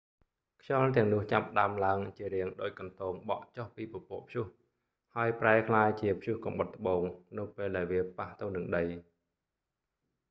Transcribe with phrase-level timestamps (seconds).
[0.63, 4.45] ខ្យល់ទាំងនោះចាប់ផ្តើមឡើងជារាងដូចកន្ទោងបក់ចុះពីពពកព្យុះ
[5.15, 7.01] ហើយប្រែក្លាយជា​«ព្យុះកំបុតត្បូង»
[7.37, 8.83] នៅពេលដែលវាប៉ះទៅនឹងដី។